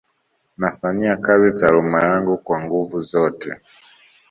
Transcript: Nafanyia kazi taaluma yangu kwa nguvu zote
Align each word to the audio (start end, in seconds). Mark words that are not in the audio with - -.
Nafanyia 0.57 1.17
kazi 1.17 1.51
taaluma 1.55 1.99
yangu 2.01 2.37
kwa 2.37 2.63
nguvu 2.63 2.99
zote 2.99 3.61